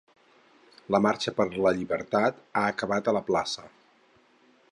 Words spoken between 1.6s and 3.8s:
la Llibertat ha acabat a la plaça.